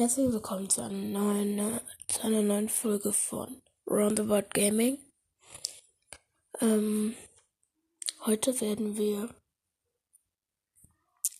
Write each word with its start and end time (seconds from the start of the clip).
Herzlich 0.00 0.32
willkommen 0.32 0.70
zu 0.70 0.80
einer 0.80 0.96
neuen, 0.96 1.78
zu 2.08 2.22
einer 2.22 2.40
neuen 2.40 2.70
Folge 2.70 3.12
von 3.12 3.60
Roundabout 3.86 4.48
Gaming. 4.54 4.96
Ähm, 6.62 7.14
heute 8.24 8.58
werden 8.62 8.96
wir, 8.96 9.28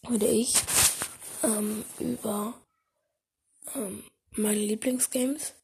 würde 0.02 0.26
ich, 0.26 0.56
ähm, 1.42 1.86
über 2.00 2.52
ähm, 3.74 4.04
meine 4.32 4.60
Lieblingsgames 4.60 5.54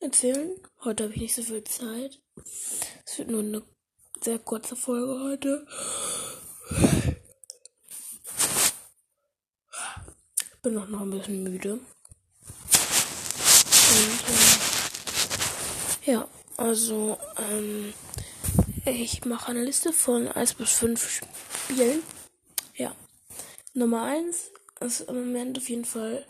erzählen. 0.00 0.60
Heute 0.82 1.04
habe 1.04 1.14
ich 1.14 1.20
nicht 1.20 1.36
so 1.36 1.44
viel 1.44 1.62
Zeit. 1.62 2.20
Es 3.06 3.16
wird 3.18 3.30
nur 3.30 3.42
eine 3.42 3.62
sehr 4.20 4.40
kurze 4.40 4.74
Folge 4.74 5.20
heute. 5.22 5.66
Ich 10.52 10.62
bin 10.62 10.76
auch 10.78 10.88
noch 10.88 11.02
ein 11.02 11.10
bisschen 11.10 11.44
müde. 11.44 11.78
Und 13.90 13.96
ähm, 14.28 14.58
ja, 16.08 16.26
also 16.56 17.18
ähm, 17.36 17.92
ich 18.86 19.26
mache 19.26 19.50
eine 19.50 19.62
Liste 19.62 19.92
von 19.92 20.26
1 20.26 20.54
bis 20.54 20.72
5 20.72 21.10
Spielen. 21.10 22.02
Ja. 22.74 22.94
Nummer 23.74 24.04
1 24.04 24.50
ist 24.80 25.00
im 25.02 25.16
Moment 25.16 25.58
auf 25.58 25.68
jeden 25.68 25.84
Fall 25.84 26.26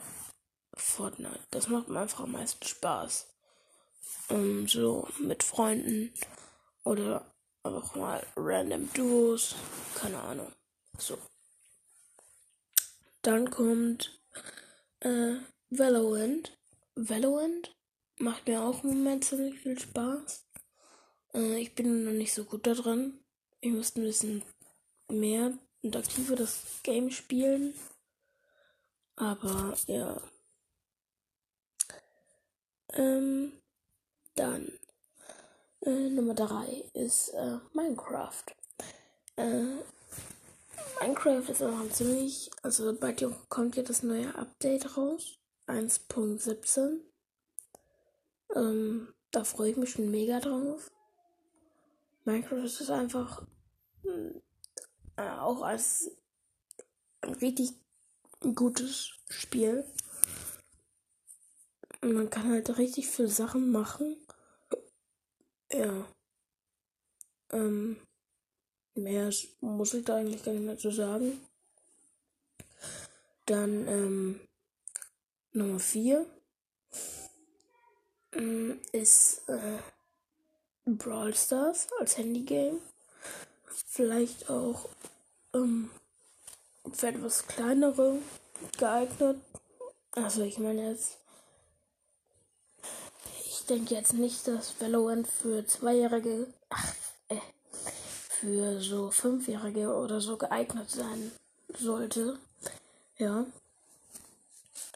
Fortnite. 0.74 1.38
Das 1.50 1.68
macht 1.68 1.88
mir 1.88 2.00
einfach 2.00 2.24
am 2.24 2.32
meisten 2.32 2.66
Spaß. 2.66 3.28
Ähm, 4.30 4.66
so 4.66 5.06
mit 5.20 5.44
Freunden 5.44 6.12
oder 6.82 7.24
einfach 7.62 7.94
mal 7.94 8.26
random 8.36 8.92
Duos. 8.94 9.54
Keine 9.94 10.20
Ahnung. 10.20 10.52
So. 10.98 11.16
Dann 13.22 13.48
kommt 13.48 14.18
äh, 15.00 15.36
Valorant. 15.70 16.58
Valorant 16.96 17.77
macht 18.20 18.46
mir 18.46 18.62
auch 18.62 18.82
im 18.84 18.90
Moment 18.90 19.24
ziemlich 19.24 19.60
viel 19.60 19.78
Spaß. 19.78 20.46
Äh, 21.34 21.60
ich 21.60 21.74
bin 21.74 22.04
noch 22.04 22.12
nicht 22.12 22.34
so 22.34 22.44
gut 22.44 22.66
da 22.66 22.74
drin. 22.74 23.18
Ich 23.60 23.72
müsste 23.72 24.00
ein 24.00 24.04
bisschen 24.04 24.42
mehr 25.10 25.58
und 25.82 25.96
aktiver 25.96 26.36
das 26.36 26.62
Game 26.82 27.10
spielen. 27.10 27.74
Aber 29.16 29.76
ja. 29.86 30.20
Ähm, 32.94 33.52
dann 34.34 34.72
äh, 35.82 36.08
Nummer 36.08 36.34
3 36.34 36.84
ist 36.94 37.30
äh, 37.30 37.58
Minecraft. 37.72 38.44
Äh, 39.36 39.76
Minecraft 41.00 41.48
ist 41.48 41.62
auch 41.62 41.88
ziemlich, 41.90 42.50
also 42.62 42.94
bald 42.94 43.24
kommt 43.48 43.76
ja 43.76 43.82
das 43.82 44.02
neue 44.02 44.34
Update 44.34 44.96
raus. 44.96 45.38
1.17. 45.66 47.00
Ähm, 48.54 49.12
da 49.30 49.44
freue 49.44 49.70
ich 49.70 49.76
mich 49.76 49.90
schon 49.90 50.10
mega 50.10 50.40
drauf. 50.40 50.90
Minecraft 52.24 52.64
ist 52.64 52.90
einfach 52.90 53.46
äh, 55.16 55.30
auch 55.30 55.62
als 55.62 56.10
ein 57.20 57.34
richtig 57.34 57.72
gutes 58.54 59.12
Spiel. 59.28 59.84
Man 62.00 62.30
kann 62.30 62.50
halt 62.50 62.78
richtig 62.78 63.08
viele 63.08 63.28
Sachen 63.28 63.70
machen. 63.70 64.16
Ja. 65.72 66.06
Ähm, 67.50 67.96
mehr 68.94 69.30
muss 69.60 69.94
ich 69.94 70.04
da 70.04 70.16
eigentlich 70.16 70.44
gar 70.44 70.52
nicht 70.52 70.64
mehr 70.64 70.78
zu 70.78 70.90
sagen. 70.90 71.40
Dann, 73.46 73.88
ähm, 73.88 74.40
Nummer 75.52 75.80
4 75.80 76.20
mm, 76.20 76.37
ist 78.92 79.48
äh, 79.48 79.78
Brawl 80.86 81.34
Stars 81.34 81.88
als 81.98 82.16
Handygame. 82.18 82.78
Vielleicht 83.86 84.48
auch 84.48 84.88
ähm, 85.54 85.90
für 86.92 87.08
etwas 87.08 87.46
kleinere 87.46 88.18
geeignet. 88.78 89.38
Also 90.12 90.42
ich 90.42 90.58
meine 90.58 90.90
jetzt, 90.90 91.18
ich 93.46 93.66
denke 93.66 93.94
jetzt 93.94 94.14
nicht, 94.14 94.46
dass 94.48 94.80
Valorant 94.80 95.28
für 95.28 95.66
Zweijährige, 95.66 96.46
ach, 96.70 96.94
äh, 97.28 97.36
für 98.40 98.80
so 98.80 99.10
Fünfjährige 99.10 99.94
oder 99.94 100.20
so 100.20 100.36
geeignet 100.36 100.90
sein 100.90 101.32
sollte. 101.78 102.38
Ja. 103.18 103.46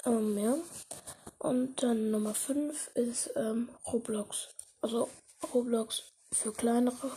Ähm, 0.05 0.39
ja. 0.39 0.57
Und 1.39 1.83
dann 1.83 2.11
Nummer 2.11 2.35
5 2.35 2.91
ist 2.95 3.31
ähm, 3.37 3.69
Roblox. 3.93 4.49
Also 4.81 5.09
Roblox 5.53 6.13
für 6.33 6.53
kleinere. 6.53 7.11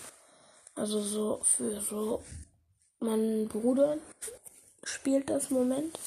Also 0.75 1.01
so 1.01 1.41
für 1.43 1.79
so. 1.81 2.23
Mein 2.99 3.47
Bruder 3.47 3.97
spielt 4.83 5.29
das 5.29 5.49
Moment. 5.49 5.97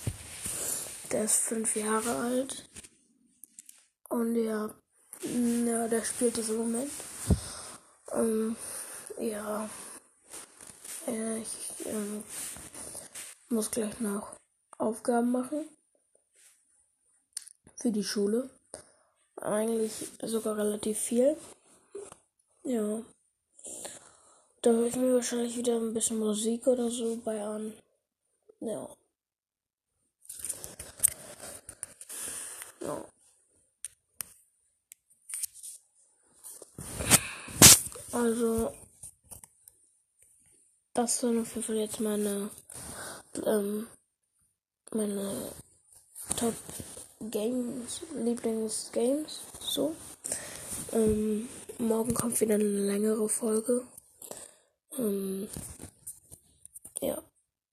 Der 1.12 1.24
ist 1.24 1.36
fünf 1.36 1.76
Jahre 1.76 2.16
alt. 2.16 2.68
Und 4.08 4.36
ja, 4.36 4.70
ja 5.22 5.88
der 5.88 6.04
spielt 6.04 6.38
das 6.38 6.48
Moment. 6.48 6.90
Ähm, 8.12 8.56
ja. 9.18 9.68
Ich 11.06 11.86
ähm, 11.86 12.22
muss 13.48 13.70
gleich 13.70 13.98
noch 14.00 14.34
Aufgaben 14.76 15.32
machen 15.32 15.68
für 17.78 17.92
die 17.92 18.04
Schule. 18.04 18.50
Eigentlich 19.36 19.92
sogar 20.22 20.56
relativ 20.56 20.98
viel. 20.98 21.36
Ja. 22.64 23.02
Da 24.62 24.70
höre 24.70 24.88
ich 24.88 24.96
mir 24.96 25.14
wahrscheinlich 25.14 25.56
wieder 25.56 25.76
ein 25.76 25.94
bisschen 25.94 26.18
Musik 26.18 26.66
oder 26.66 26.90
so 26.90 27.16
bei 27.24 27.40
an. 27.40 27.72
Ja. 28.60 28.88
Ja. 32.80 33.04
Also, 38.10 38.74
das 40.94 41.20
sind 41.20 41.40
auf 41.40 41.54
jeden 41.54 41.62
Fall 41.62 41.76
jetzt 41.76 42.00
meine, 42.00 42.50
ähm, 43.46 43.86
meine 44.90 45.52
Top 46.36 46.54
Games, 47.20 48.02
Lieblingsgames, 48.14 49.40
so. 49.58 49.94
Ähm, 50.92 51.48
morgen 51.78 52.14
kommt 52.14 52.40
wieder 52.40 52.54
eine 52.54 52.62
längere 52.62 53.28
Folge. 53.28 53.82
Ähm, 54.96 55.48